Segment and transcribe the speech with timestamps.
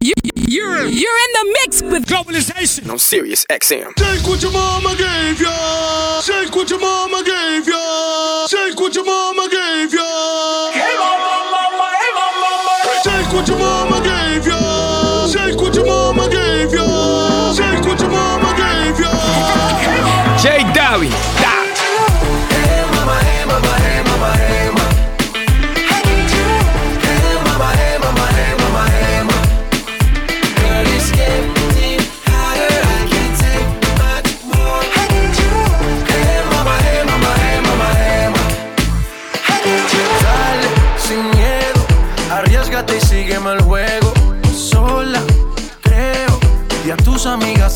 [0.00, 3.94] You, you're, you're in the mix with globalization on Sirius, XM.
[3.94, 6.20] Take what your mama gave ya.
[6.20, 8.46] Take what your mama gave ya.
[8.46, 10.70] Take what your mama gave ya.
[10.72, 13.00] Hey mama, mama, hey mama, mama.
[13.04, 15.26] Take what your mama gave ya.
[15.32, 17.54] Take what your mama gave ya.
[17.56, 20.36] Take what your mama gave ya.
[20.36, 21.35] Jay Dowie.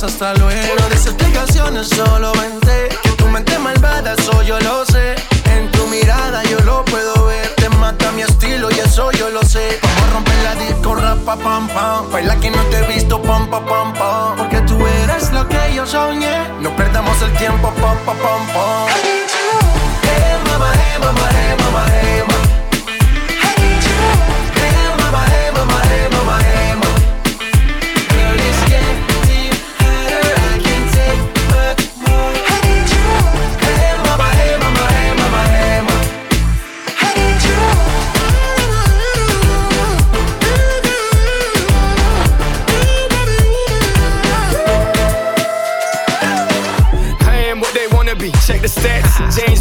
[0.02, 0.74] Hasta luego.
[0.78, 2.88] No des explicaciones, solo vente.
[3.02, 5.14] Que tu mente malvada, eso yo lo sé.
[5.44, 7.48] En tu mirada yo lo puedo ver.
[7.56, 9.78] Te mata mi estilo y eso yo lo sé.
[9.82, 12.10] Vamos a romper la disco, rapa, pam, pam.
[12.10, 14.36] Baila que no te he visto, pam, pam, pam, pam.
[14.36, 16.48] Porque tú eres lo que yo soñé.
[16.60, 18.86] No perdamos el tiempo, pam, pam, pam, pam.
[20.02, 22.29] Hey, mama, hey, mama, hey, mama, hey,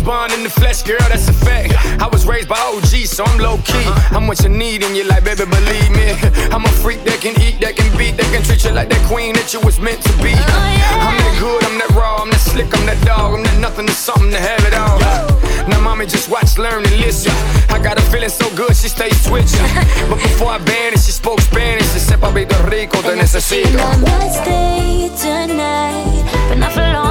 [0.10, 1.70] Bond in the flesh, girl, that's a fact.
[2.02, 3.86] I was raised by OG, so I'm low key.
[4.10, 6.18] I'm what you need in your life, baby, believe me.
[6.50, 9.06] I'm a freak that can eat, that can beat, that can treat you like that
[9.06, 10.34] queen that you was meant to be.
[10.34, 13.86] I'm that good, I'm that raw, I'm that slick, I'm that dog, I'm that nothing
[13.86, 14.98] to something to have it all.
[15.70, 17.30] Now, mommy, just watch, learn, and listen.
[17.70, 19.62] I got a feeling so good, she stays switching.
[20.10, 21.86] But before I vanished, she spoke Spanish.
[21.94, 23.78] She said, Papito Rico, te necesito.
[23.78, 27.09] I might stay tonight, but not for long.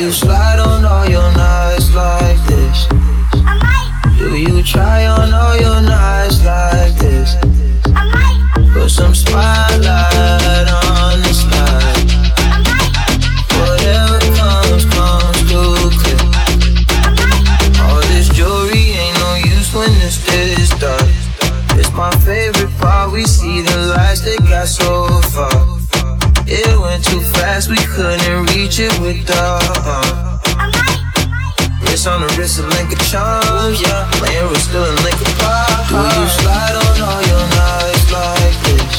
[0.00, 2.86] You slide on all your nights like this?
[4.18, 7.36] Do you try on all your nights like this?
[8.72, 10.09] Put some spotlight
[27.60, 30.38] too we couldn't reach it with the uh.
[31.82, 32.68] Wrist on the wrist, of
[33.10, 34.08] charm, yeah.
[34.12, 35.28] Playing with still a link of.
[35.90, 38.94] Do you slide on all your nights like this?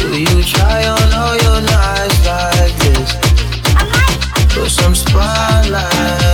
[0.00, 3.10] Do you try on all your nights like this?
[4.54, 6.33] Put some spotlight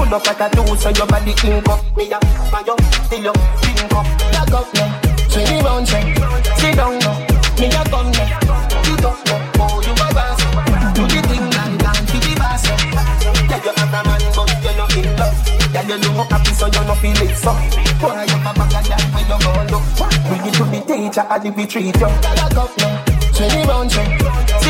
[0.00, 1.84] Full up like a do, so your body ink up.
[1.94, 2.18] Me a
[2.48, 2.80] my up,
[3.12, 4.06] till you pink up.
[4.32, 4.88] Lock up now,
[5.28, 6.16] swing around, check.
[6.56, 7.20] Sit down now,
[7.60, 8.40] me a come now.
[8.80, 10.40] Sit up now, oh you a boss.
[10.96, 12.64] Do the thing like that, to the boss.
[13.44, 15.36] Yeah, you have a man, but you're not in love.
[15.68, 17.52] Yeah, you look happy, so you not feel it so.
[18.00, 19.84] Boy, you a bag of that when you go look.
[20.32, 22.08] Bring it to the teacher, I did we treat you.
[22.08, 23.04] Lock up now,
[23.36, 24.08] swing around, check.
[24.64, 24.69] Sit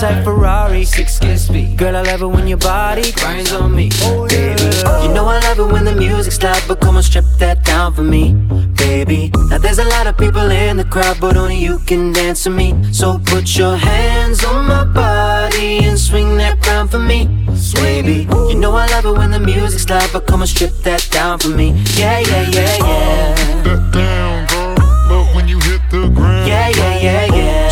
[0.00, 1.78] type Ferrari, six speed.
[1.78, 3.88] Girl, I love it when your body grinds on me,
[4.28, 4.64] baby.
[5.02, 7.94] You know I love it when the music's loud, but come on, strip that down
[7.94, 8.34] for me,
[8.76, 9.30] baby.
[9.48, 12.50] Now there's a lot of people in the crowd, but only you can dance to
[12.50, 12.74] me.
[12.92, 17.26] So put your hands on my body and swing that crown for me,
[17.74, 18.28] baby.
[18.50, 21.38] You know I love it when the music's loud, but come on, strip that down
[21.38, 21.70] for me.
[21.94, 23.62] Yeah, yeah, yeah, yeah.
[23.62, 24.74] That down, girl.
[25.08, 26.48] Love when you hit the ground.
[26.48, 27.65] Yeah, yeah, yeah, yeah.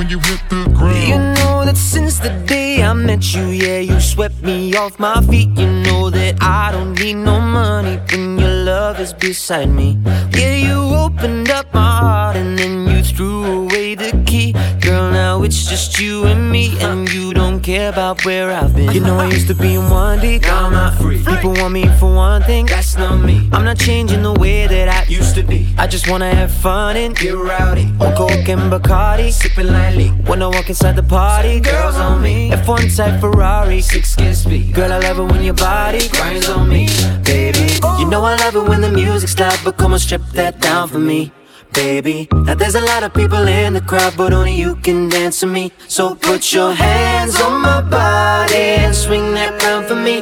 [0.00, 1.08] When you hit the ground.
[1.08, 5.20] You know that since the day I met you, yeah, you swept me off my
[5.30, 5.50] feet.
[5.58, 9.98] You know that I don't need no money when your love is beside me.
[10.38, 14.54] Yeah, you opened up my heart and then you threw away the key.
[14.80, 18.90] Girl, now it's just you and me, and you don't care about where I've been.
[18.92, 21.22] You know I used to be in one deep, now I'm not free.
[21.22, 23.48] People want me for one thing, that's not me.
[23.52, 25.68] I'm not changing the way that I used to be.
[25.76, 27.86] I just wanna have fun and get rowdy.
[28.00, 30.08] On Coke and Bacardi, sipping lightly.
[30.28, 32.50] When I walk inside the party, girls on me.
[32.50, 34.74] F1 type Ferrari, six skin speed.
[34.74, 36.88] Girl, I love it when your body grinds on me,
[37.24, 37.78] baby.
[37.98, 40.88] You know I love it when the music's loud, but come on, strip that down
[40.88, 41.32] for me.
[41.72, 45.38] Baby, now there's a lot of people in the crowd, but only you can dance
[45.40, 45.70] to me.
[45.86, 50.20] So put your hands on my body and swing that round for me.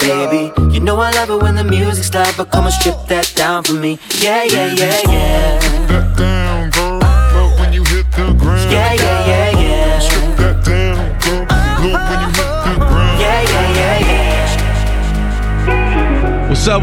[0.00, 3.32] Baby, you know I love it when the music's loud, but come on, strip that
[3.36, 3.98] down for me.
[4.20, 5.60] Yeah, yeah, yeah, yeah.
[5.60, 6.87] Strip That down, girl.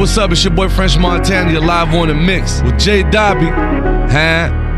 [0.05, 0.31] What's up.
[0.31, 1.59] It's your boy French Montana.
[1.59, 3.47] Live on the mix with Jay Dobby.
[3.47, 4.74] Huh?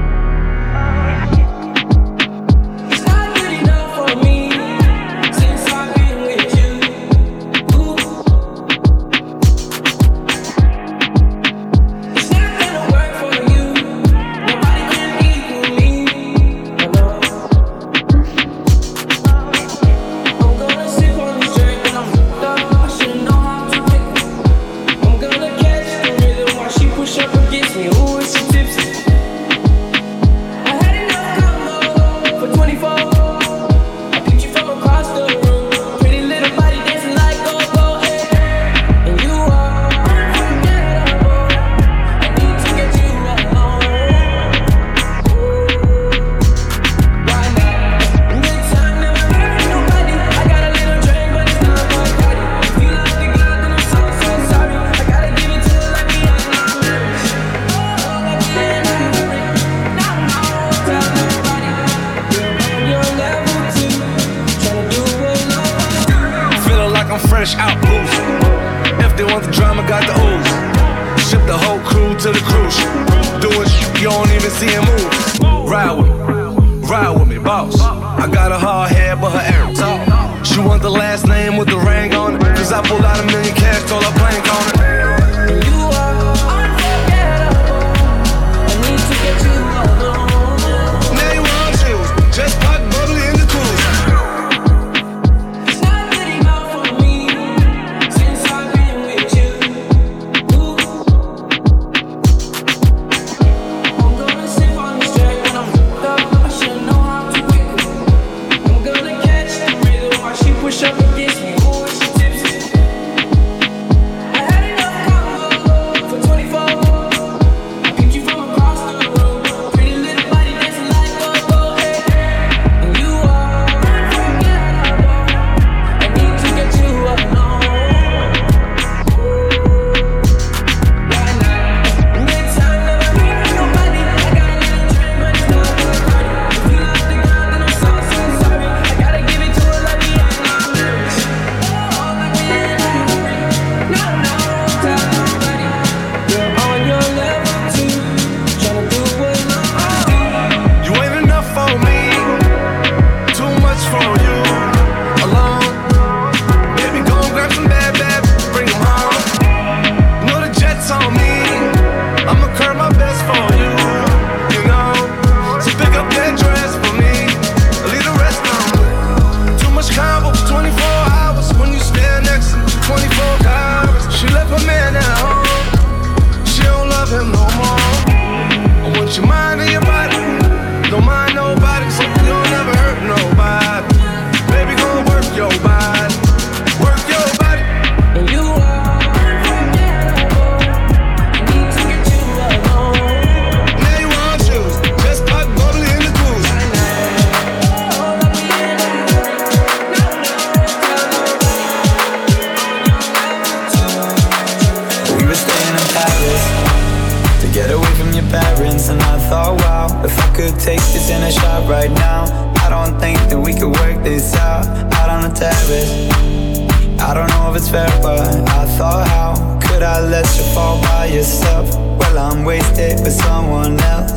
[217.58, 221.76] it's fair, but I thought, how could I let you fall by yourself?
[221.98, 224.12] Well, I'm wasted with someone else.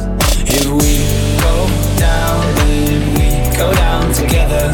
[0.44, 1.08] If we
[1.40, 1.56] go
[1.96, 4.64] down, then we go down together.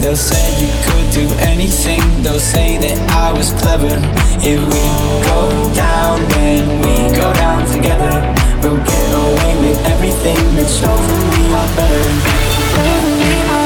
[0.00, 3.94] They'll say you could do anything, they'll say that I was clever.
[4.42, 4.84] If we
[5.30, 8.14] go down, then we go down together.
[8.60, 13.65] We'll get away with everything that shows that we are better.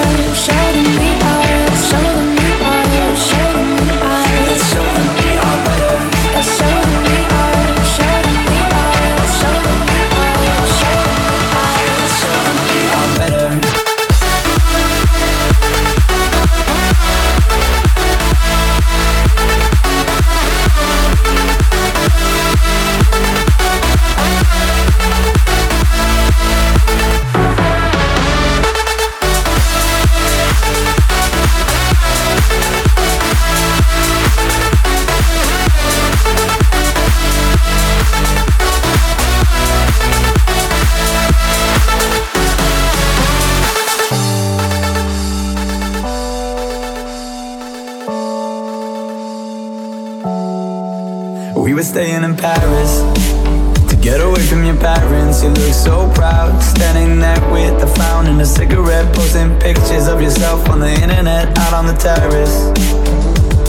[58.50, 62.56] cigarette, posting pictures of yourself on the internet, out on the terrace.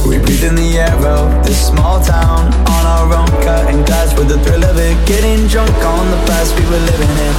[0.08, 4.28] We breathe in the air of this small town on our own, cutting glass with
[4.28, 7.34] the thrill of it, getting drunk on the past we were living in.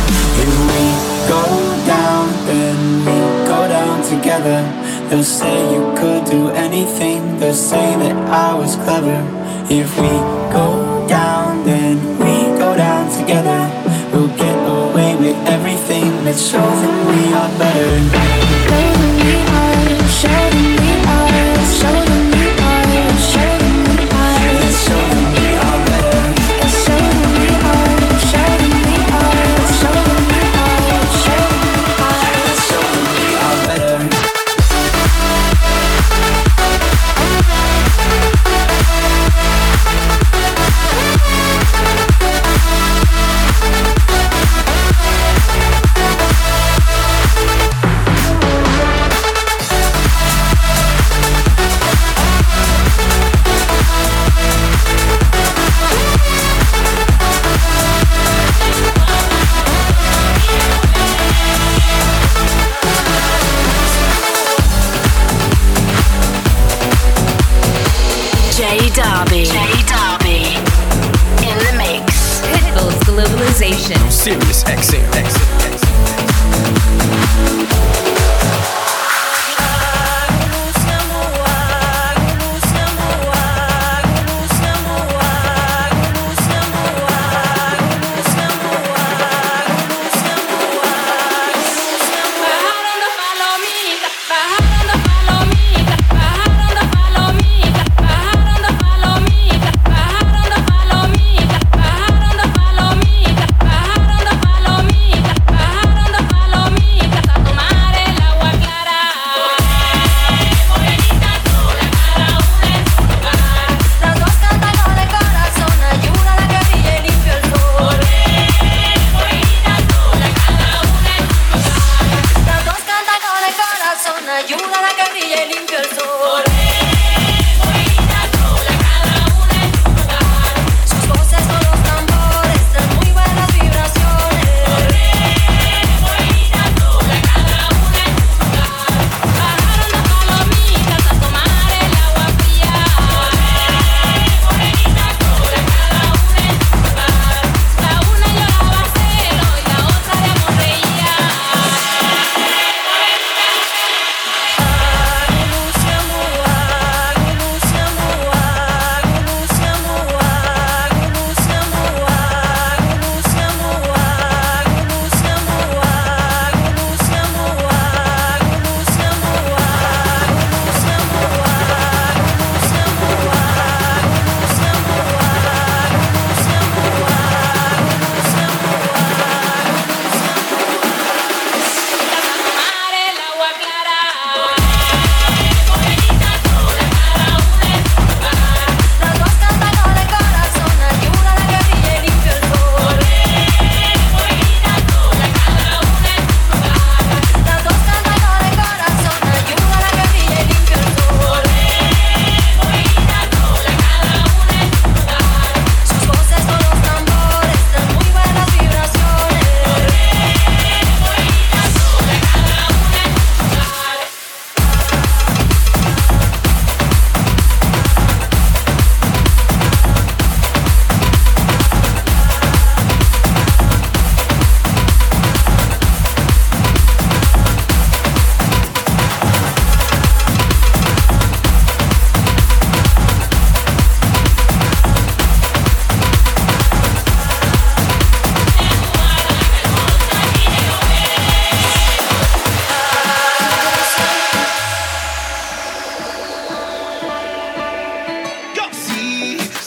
[0.47, 0.83] If we
[1.27, 1.43] go
[1.85, 3.19] down, then we
[3.51, 4.63] go down together.
[5.09, 9.19] They'll say you could do anything, they'll say that I was clever.
[9.69, 10.13] If we
[10.55, 13.82] go down, then we go down together
[16.33, 17.82] it's over, we are better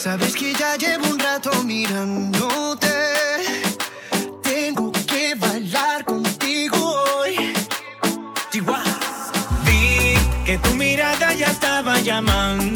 [0.06, 2.94] Sabes que ya llevo un rato mirándote.
[4.40, 6.78] Tengo que bailar contigo
[7.18, 7.52] hoy.
[8.52, 8.84] Chihuahua.
[9.64, 10.14] Vi
[10.44, 12.75] que tu mirada ya estaba llamando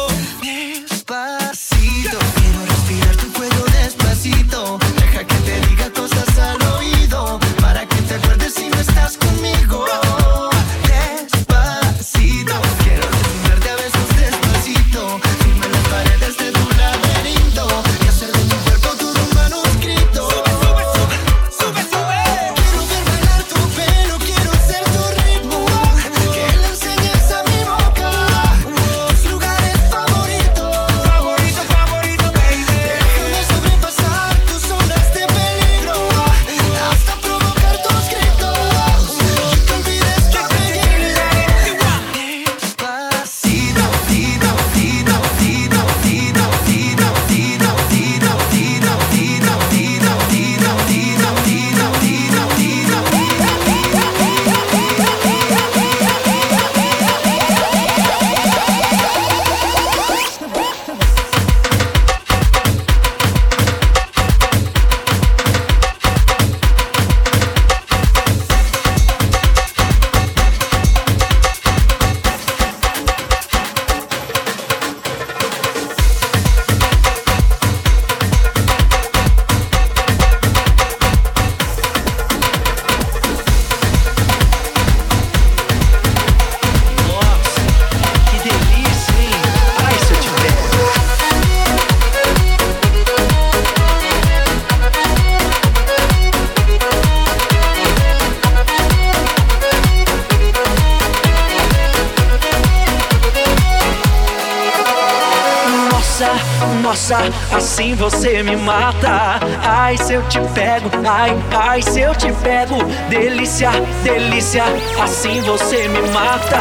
[107.01, 107.17] Nossa,
[107.51, 109.39] assim você me mata.
[109.63, 112.75] Ai, se eu te pego, ai, ai, se eu te pego.
[113.09, 113.71] Delícia,
[114.03, 114.63] delícia,
[115.01, 116.59] assim você me mata.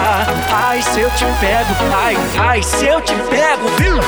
[0.50, 4.00] Ai, se eu te pego, ai, ai, se eu te pego, viu?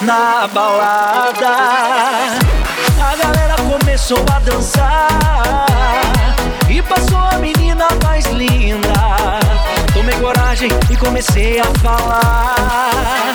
[0.00, 1.56] Na balada.
[2.98, 5.66] A galera começou a dançar
[6.70, 8.88] E passou a menina mais linda.
[9.92, 13.34] Tomei coragem e comecei a falar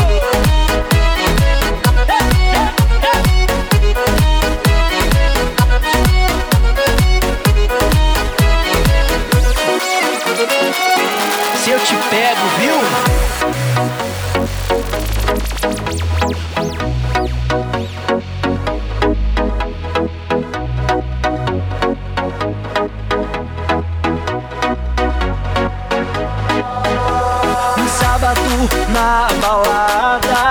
[29.01, 30.43] Na balada.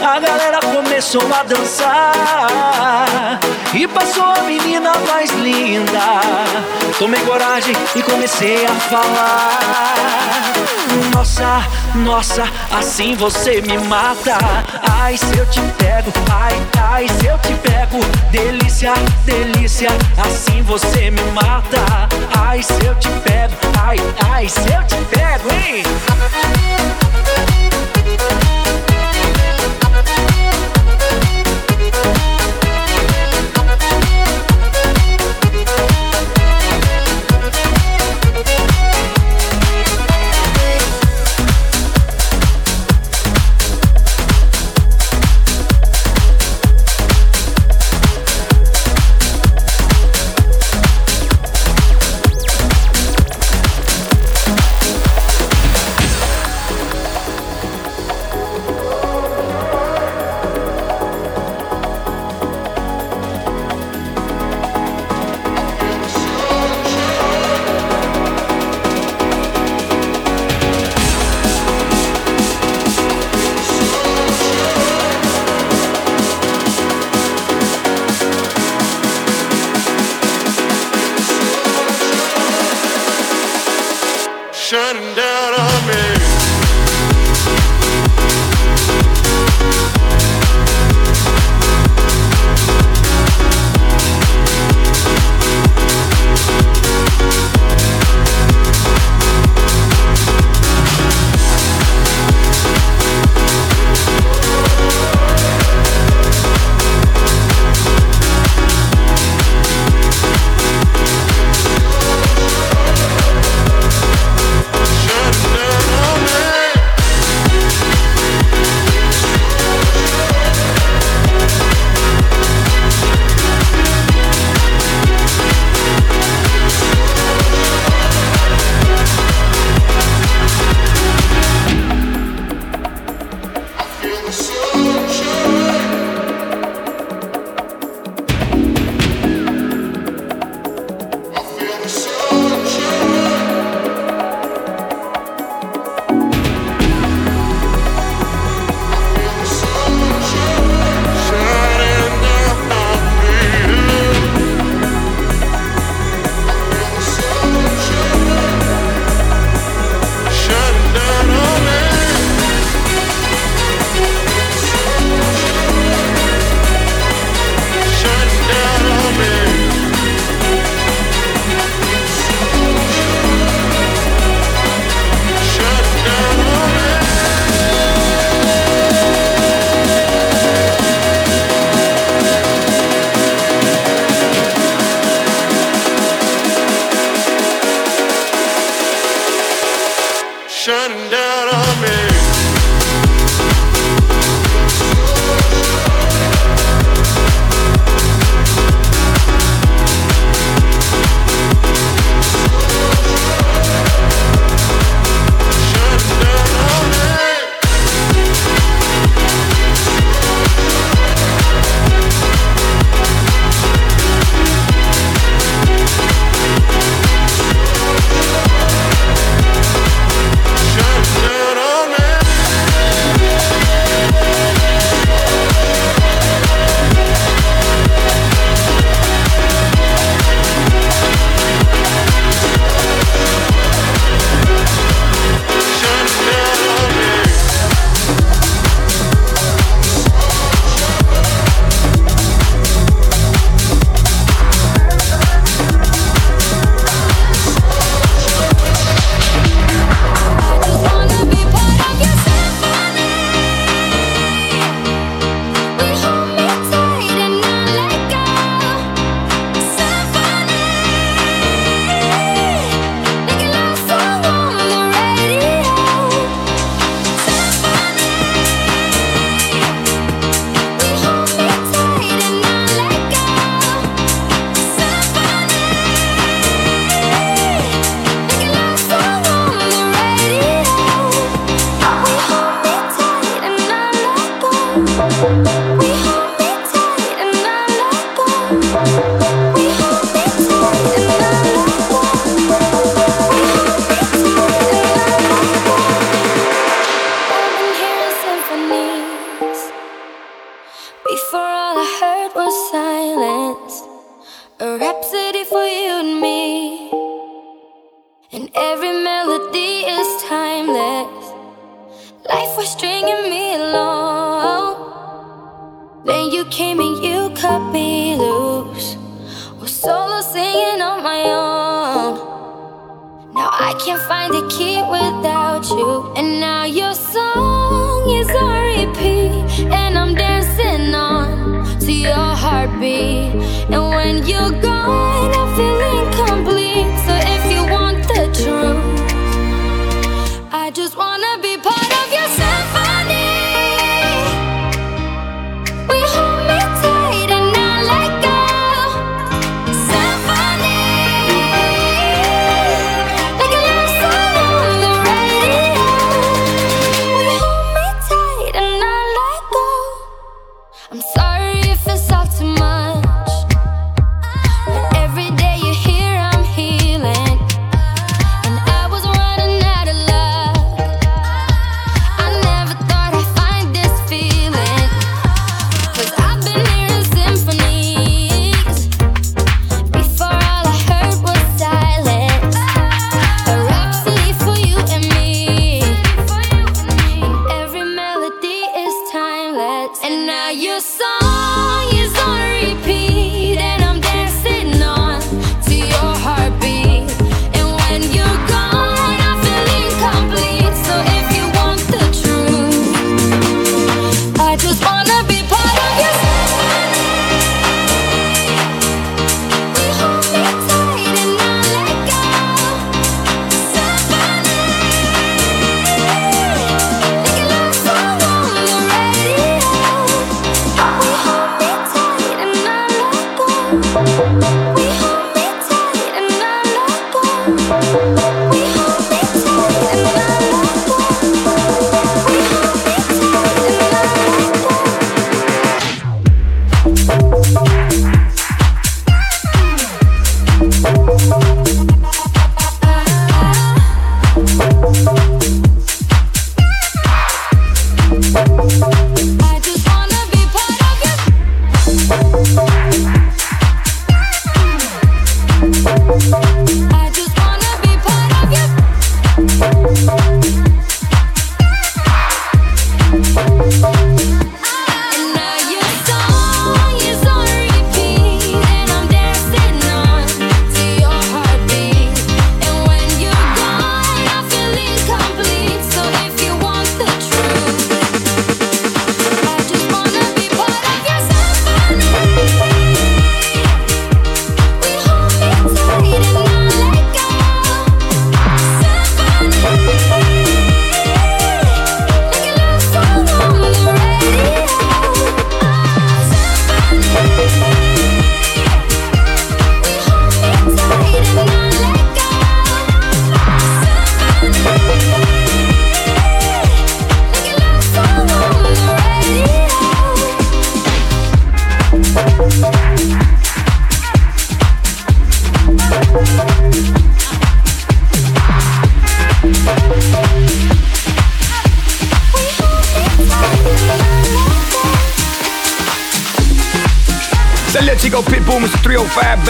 [0.00, 3.40] A galera começou a dançar.
[3.74, 6.06] E passou a menina mais linda.
[6.98, 10.52] Tomei coragem e comecei a falar.
[11.12, 11.64] Nossa,
[11.96, 14.38] nossa, assim você me mata.
[15.00, 17.98] Ai, se eu te pego, ai, ai, se eu te pego.
[18.30, 19.90] Delícia, delícia,
[20.24, 22.08] assim você me mata.
[22.46, 23.54] Ai, se eu te pego,
[23.84, 23.98] ai,
[24.30, 25.82] ai, se eu te pego, hein?
[28.16, 28.47] Bye.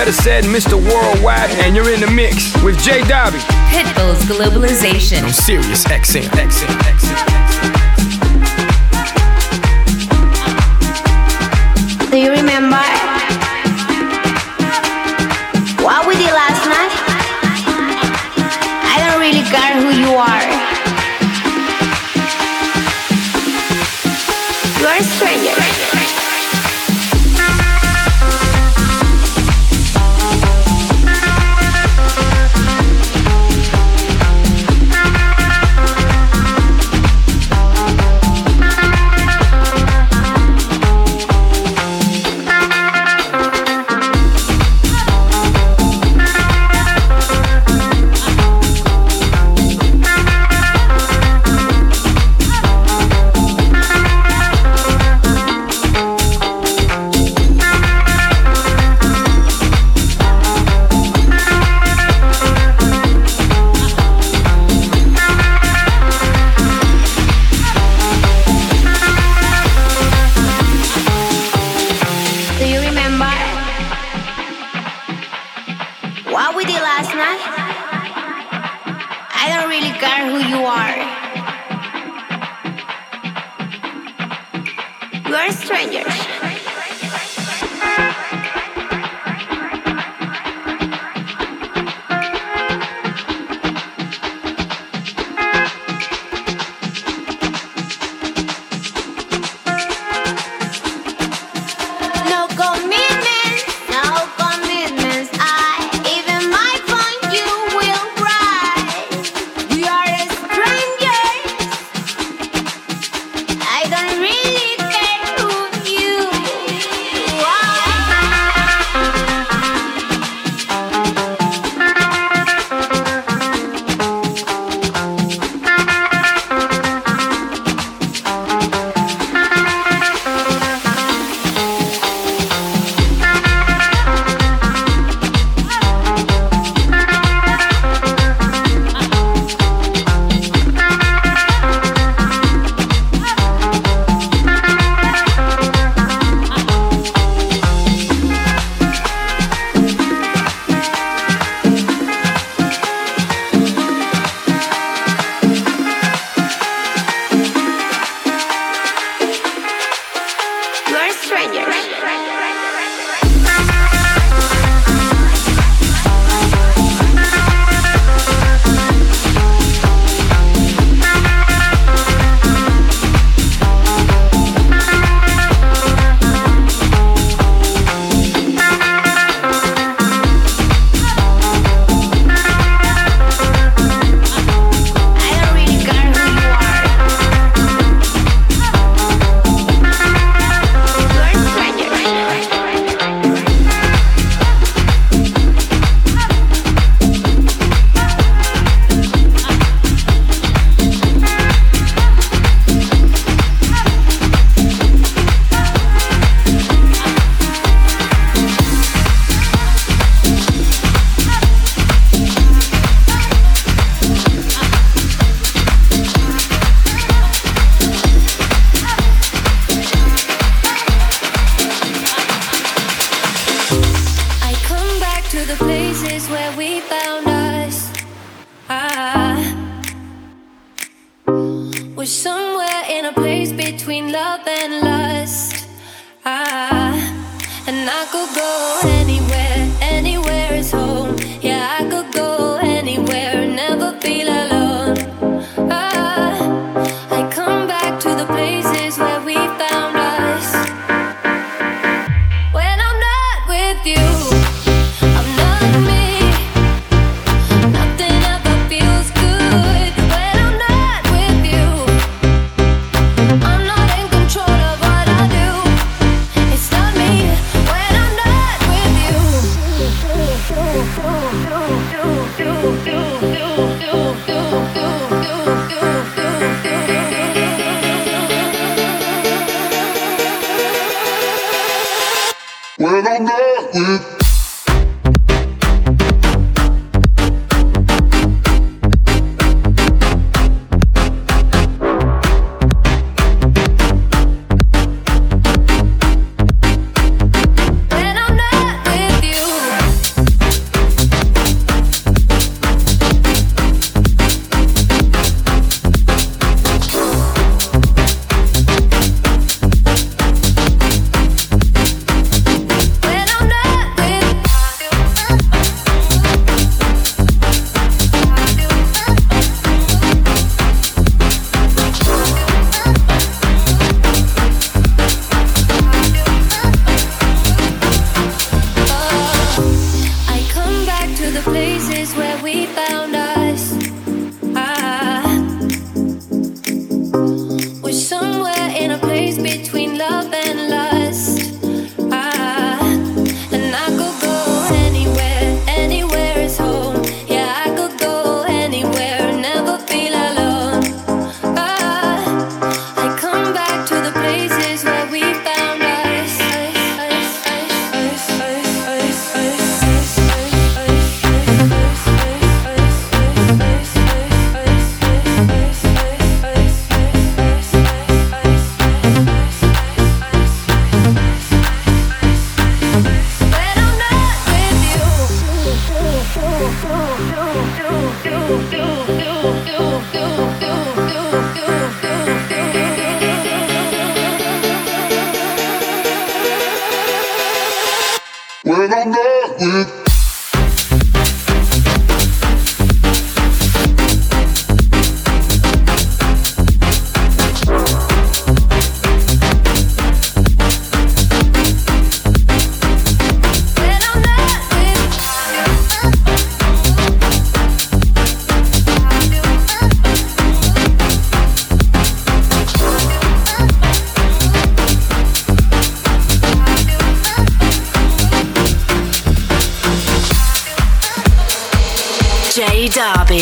[0.09, 0.75] Better said Mr.
[0.75, 3.03] Worldwide, and you're in the mix with J.
[3.03, 3.39] Dobby.
[3.71, 5.23] Pitbull's Globalization.
[5.25, 6.29] On Sirius XM.
[6.29, 6.78] XM.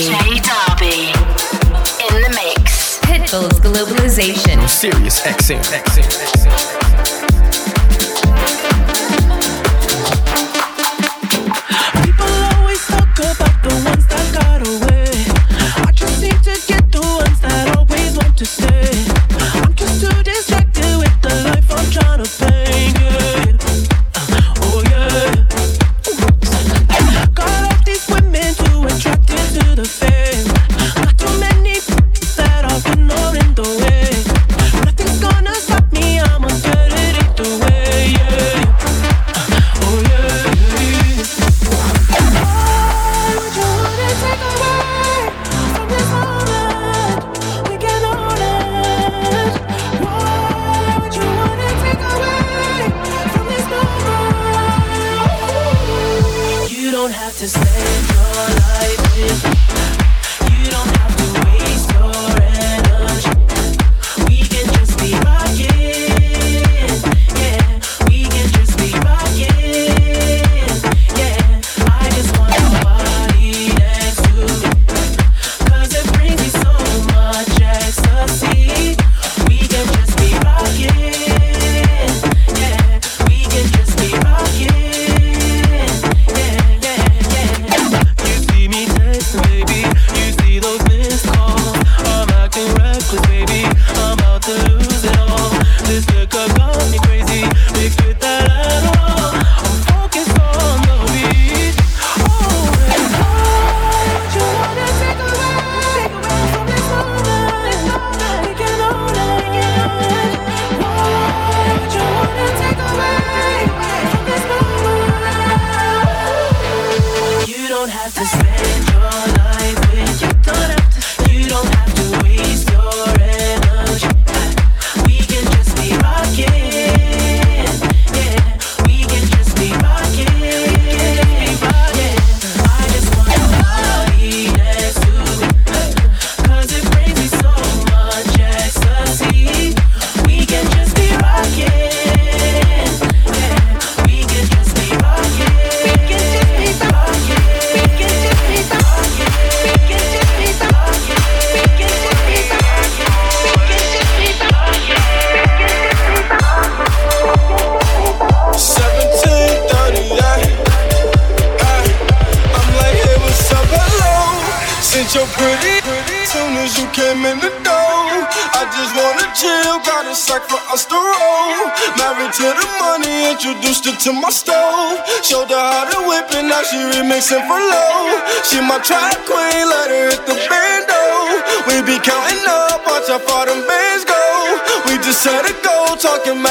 [0.04, 0.40] Darby.
[0.40, 1.08] Darby.
[2.04, 2.98] In the mix.
[3.00, 4.68] Pitbull's Globalization.
[4.68, 5.62] Sirius XM.
[5.62, 6.15] XM.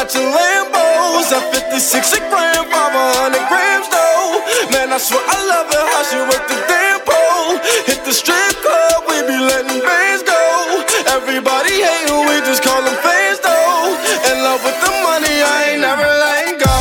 [0.05, 1.31] out your Lambos.
[1.33, 4.37] A 56 a gram, 500 grams though.
[4.69, 7.57] Man, I swear I love it how she work the damn pole.
[7.89, 10.37] Hit the strip club, we be letting bands go.
[11.09, 13.97] Everybody hating, we just call them fans though.
[14.29, 16.77] In love with the money, I ain't never letting go.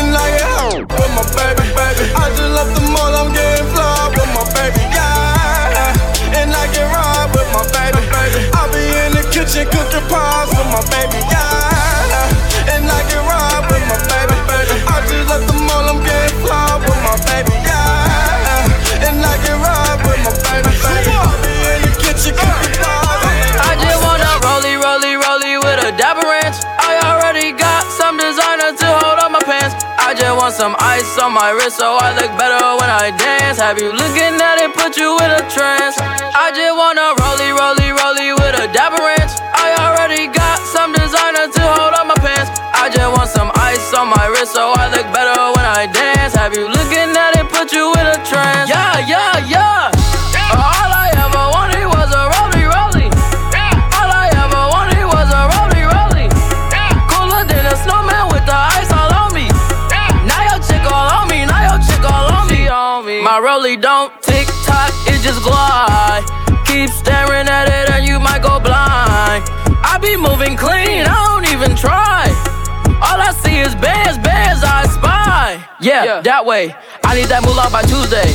[0.00, 2.04] And I get home with my baby, baby.
[2.16, 6.40] I just love the mall, I'm getting fly with my baby, yeah.
[6.40, 8.40] And I get ride with my baby, baby.
[8.56, 11.39] I be in the kitchen cooking pies with my baby, yeah.
[30.50, 33.58] want some ice on my wrist so I look better when I dance.
[33.62, 35.94] Have you looking at it, put you in a trance?
[36.34, 39.30] I just wanna rollie, rollie, rollie with a dapper ranch.
[39.54, 42.50] I already got some designer to hold on my pants.
[42.74, 46.34] I just want some ice on my wrist so I look better when I dance.
[46.34, 48.66] Have you looking at it, put you in a trance?
[48.66, 49.94] Yeah, yeah, yeah.
[50.50, 50.99] All I
[66.66, 69.44] keep staring at it and you might go blind.
[69.82, 72.28] I be moving clean, I don't even try.
[73.00, 75.64] All I see is bands, bands I spy.
[75.80, 76.20] Yeah, yeah.
[76.22, 76.74] that way.
[77.04, 78.28] I need that moolah by Tuesday.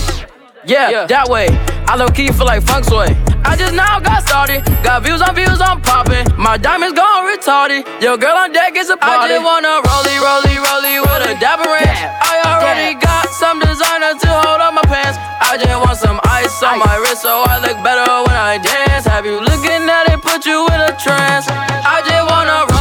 [0.66, 1.48] Yeah, that way.
[1.86, 3.14] I low key feel like funk sway.
[3.46, 4.66] I just now got started.
[4.82, 6.26] Got views on views, I'm popping.
[6.34, 7.86] My diamonds gone retarded.
[8.02, 9.30] Your girl on deck is a party.
[9.30, 12.02] I just wanna rollie, rollie, rollie with a dapper ranch.
[12.26, 15.22] I already got some designer to hold on my pants.
[15.46, 19.06] I just want some ice on my wrist so I look better when I dance.
[19.06, 21.46] Have you looking at it, put you in a trance?
[21.50, 22.75] I just wanna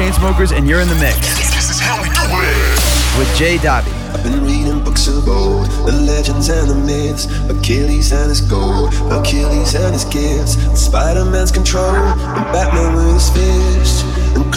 [0.00, 1.18] Chainsmokers, and you're in the mix.
[1.52, 3.18] This is how we do it.
[3.18, 3.90] With Jay Dobby.
[4.16, 8.94] I've been reading books of old, the legends and the myths, Achilles and his gold,
[9.12, 14.09] Achilles and his gifts, Spider-Man's control, and Batman with his fist.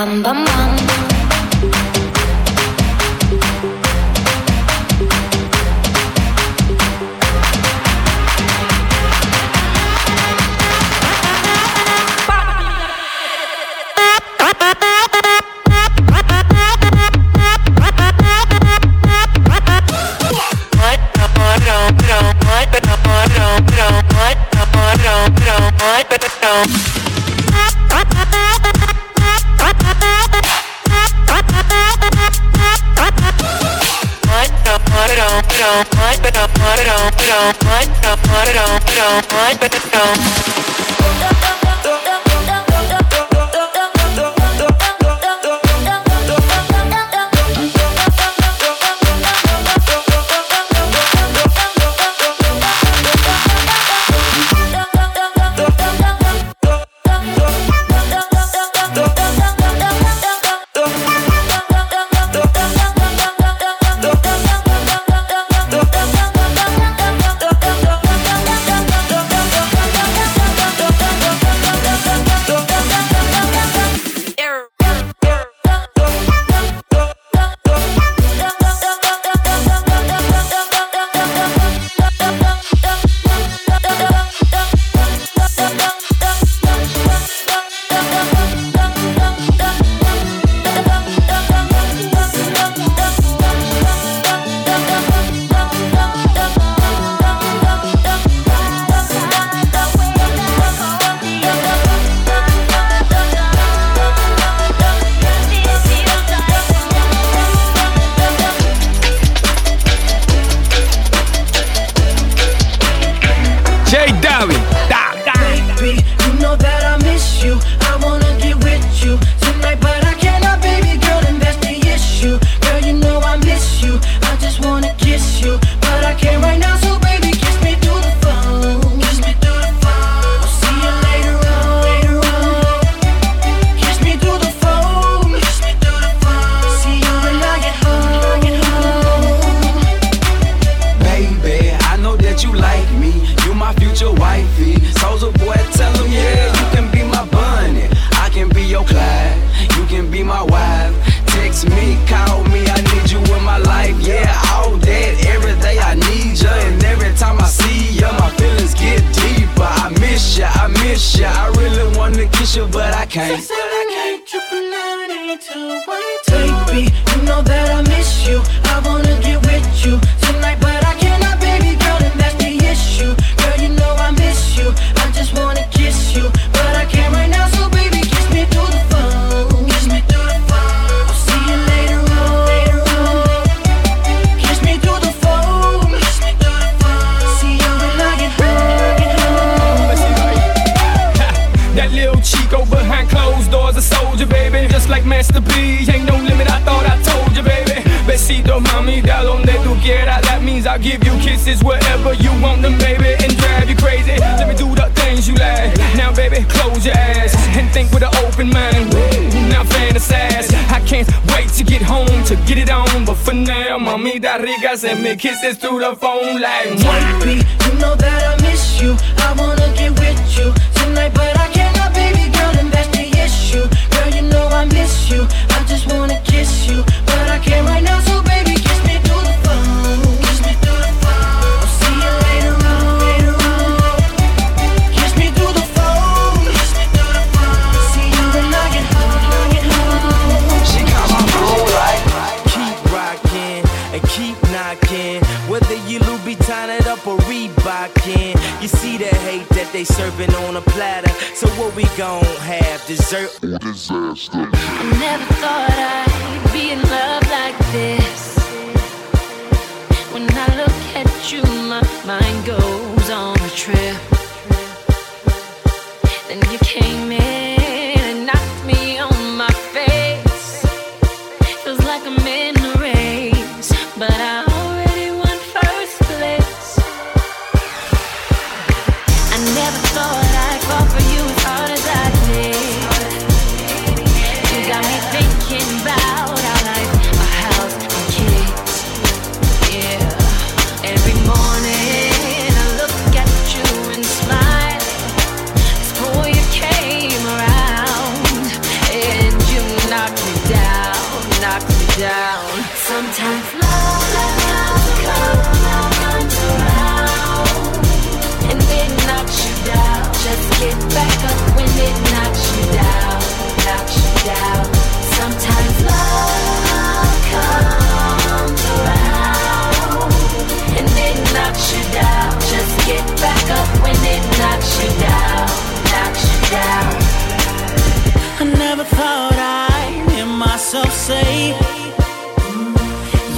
[0.00, 0.49] Bum bum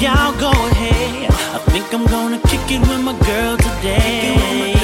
[0.02, 1.30] Y'all go ahead.
[1.30, 4.74] I think I'm gonna kick it with my girl today.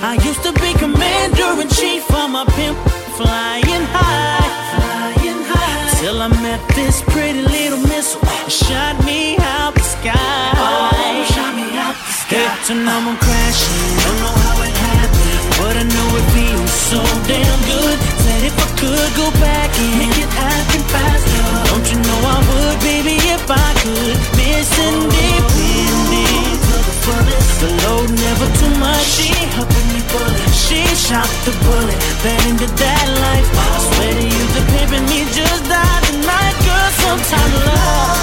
[0.00, 2.78] I used to be commander in chief of my pimp,
[3.20, 6.00] flying high, flying high.
[6.00, 10.16] Till I met this pretty little missile, shot me out the sky.
[10.56, 12.48] Oh, shot me out the sky.
[12.48, 16.51] Hit to number crashing, don't know how it happened, but I know it feels
[16.92, 17.96] so damn good.
[18.20, 22.38] Said if I could go back and make it happen faster, don't you know I
[22.48, 24.16] would, baby, if I could.
[24.36, 29.06] Missing deep in independent to the fullest, the load never too much.
[29.16, 33.48] She helping me bullet, she shot the bullet, bad into that life.
[33.56, 36.90] I swear to you, the pimp in me just died tonight, girl.
[37.00, 38.20] Sometimes love,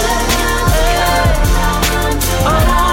[2.45, 2.88] oh,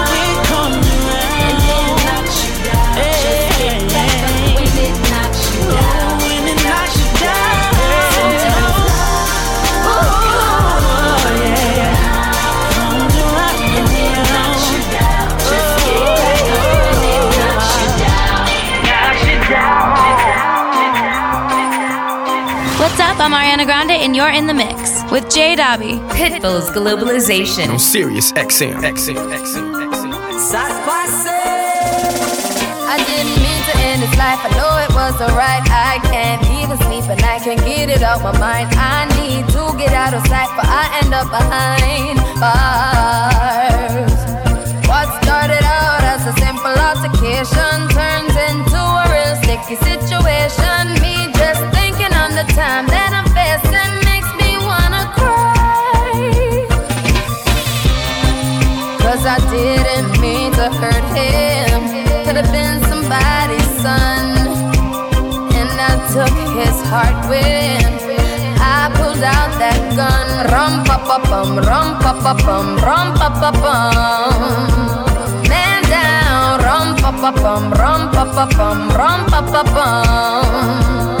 [23.57, 25.97] Ariana Grande, and you're in the mix with Jay Dobby.
[26.13, 27.69] Pitbull's Globalization.
[27.69, 28.83] On Sirius XM.
[28.83, 29.17] XM.
[29.33, 29.73] XM.
[32.85, 34.37] I didn't mean to end this life.
[34.45, 35.65] I know it was alright.
[35.73, 38.69] I can't even sleep and I can't get it off my mind.
[38.77, 44.13] I need to get out of sight, but I end up behind bars.
[44.85, 50.93] What started out as a simple altercation turns into a real sticky situation.
[51.01, 51.76] Me just thinking on
[52.37, 56.21] the time that I'm facing makes me wanna cry.
[59.01, 61.81] Cause I didn't mean to hurt him.
[62.25, 64.37] Could have been somebody's son.
[65.57, 67.81] And I took his heart when
[68.61, 70.27] I pulled out that gun.
[70.53, 74.41] Rum pa pa bum, rum pa pa bum, rum pa pa bum.
[75.49, 77.63] Man down, rum pa pa bum,
[78.13, 78.45] pa pa
[79.41, 81.16] pa pa.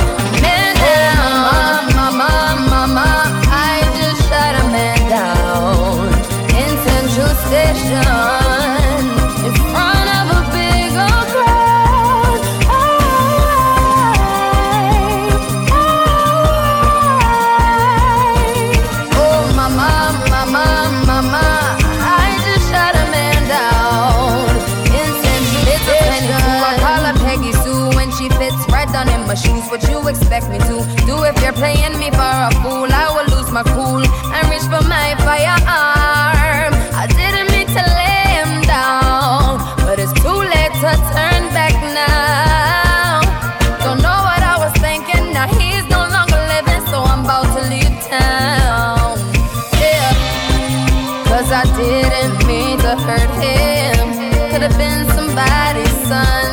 [52.87, 54.51] Didn't hurt him.
[54.51, 56.47] Could have been somebody's son.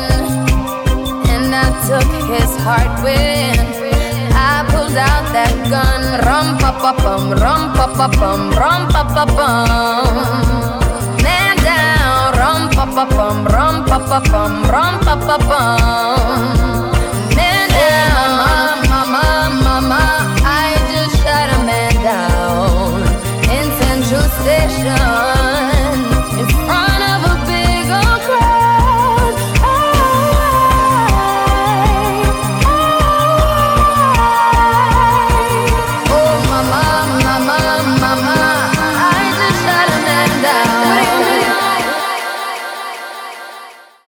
[1.31, 3.55] And I took his heart when
[4.35, 6.01] I pulled out that gun.
[6.27, 10.43] Rum pa pa bum, rum pa pa bum, rum pa pa bum.
[11.23, 16.94] Man down, rum pa pa bum, rum pa pa bum, rum pa pa bum.